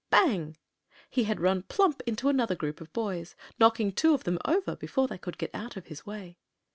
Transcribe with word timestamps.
Bang! 0.09 0.57
He 1.11 1.25
had 1.25 1.39
run 1.39 1.61
plump 1.61 2.01
into 2.07 2.27
another 2.27 2.55
group 2.55 2.81
of 2.81 2.91
boys, 2.91 3.35
knocking 3.59 3.91
two 3.91 4.15
of 4.15 4.23
them 4.23 4.39
over 4.45 4.75
before 4.75 5.07
they 5.07 5.19
could 5.19 5.37
get 5.37 5.53
out 5.53 5.77
of 5.77 5.85
his 5.85 6.07
way. 6.07 6.39